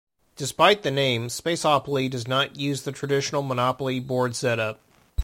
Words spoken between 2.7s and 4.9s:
the traditional "Monopoly" board setup.